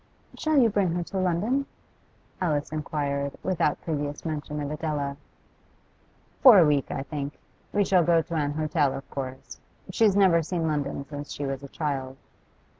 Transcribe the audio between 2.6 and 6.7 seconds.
inquired, without previous mention of Adela. 'For a